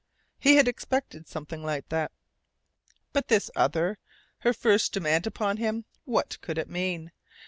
He 0.39 0.55
had 0.55 0.67
expected 0.67 1.27
something 1.27 1.63
like 1.63 1.89
that. 1.89 2.11
But 3.13 3.27
this 3.27 3.51
other 3.55 3.99
her 4.39 4.51
first 4.51 4.93
demand 4.93 5.27
upon 5.27 5.57
him! 5.57 5.85
What 6.05 6.41
could 6.41 6.57
it 6.57 6.67
mean? 6.71 7.11